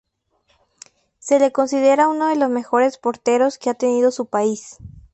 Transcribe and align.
Se 1.19 1.37
le 1.39 1.51
considera 1.51 2.07
uno 2.07 2.25
de 2.27 2.35
los 2.35 2.49
mejores 2.49 2.97
porteros 2.97 3.59
que 3.59 3.69
ha 3.69 3.75
tenido 3.75 4.09
su 4.09 4.25
país. 4.25 4.79